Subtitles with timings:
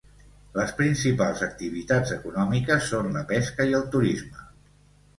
[0.53, 4.53] Les principals activitats econòmiques són la pesca i el turisme.